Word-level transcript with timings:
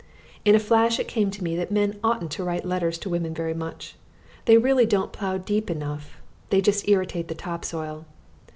In 0.43 0.55
a 0.55 0.59
flash 0.59 0.99
it 0.99 1.07
came 1.07 1.29
to 1.29 1.43
me 1.43 1.55
that 1.55 1.69
men 1.71 1.99
oughtn't 2.03 2.31
to 2.31 2.43
write 2.43 2.65
letters 2.65 2.97
to 2.97 3.09
women 3.11 3.35
very 3.35 3.53
much 3.53 3.97
they 4.45 4.57
really 4.57 4.87
don't 4.87 5.11
plough 5.13 5.37
deep 5.37 5.69
enough, 5.69 6.17
they 6.49 6.59
just 6.59 6.87
irritate 6.89 7.27
the 7.27 7.35
top 7.35 7.63
soil. 7.63 8.07